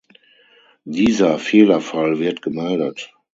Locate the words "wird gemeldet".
2.17-3.13